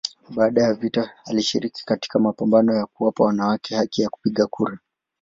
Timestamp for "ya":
0.63-0.73, 2.75-2.85, 4.01-4.09